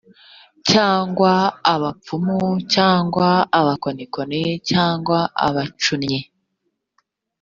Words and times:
cyangwa 0.69 1.31
abapfumu 1.73 2.39
cyangwa 2.73 3.27
abakonikoni 3.59 4.41
cyangwa 4.69 5.17
abacunnyi 5.47 6.19